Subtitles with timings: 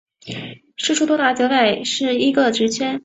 [0.77, 2.99] 释出多达九百一十个职缺